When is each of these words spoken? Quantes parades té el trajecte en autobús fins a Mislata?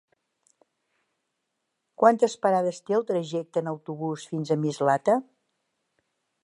Quantes 2.03 2.37
parades 2.47 2.81
té 2.89 2.97
el 2.99 3.07
trajecte 3.11 3.63
en 3.65 3.71
autobús 3.75 4.27
fins 4.33 4.55
a 4.57 4.61
Mislata? 4.67 5.21